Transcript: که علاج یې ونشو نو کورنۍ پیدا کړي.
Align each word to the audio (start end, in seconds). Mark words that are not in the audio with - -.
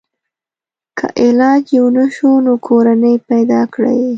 که 0.97 1.05
علاج 1.25 1.63
یې 1.73 1.79
ونشو 1.83 2.31
نو 2.45 2.53
کورنۍ 2.67 3.15
پیدا 3.29 3.61
کړي. 3.73 4.01